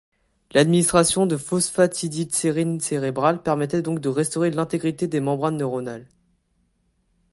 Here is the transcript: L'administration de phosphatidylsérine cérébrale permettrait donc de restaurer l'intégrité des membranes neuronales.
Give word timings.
L'administration 0.53 1.27
de 1.27 1.37
phosphatidylsérine 1.37 2.79
cérébrale 2.79 3.43
permettrait 3.43 3.83
donc 3.83 3.99
de 3.99 4.09
restaurer 4.09 4.49
l'intégrité 4.49 5.05
des 5.05 5.19
membranes 5.19 5.57
neuronales. 5.57 6.07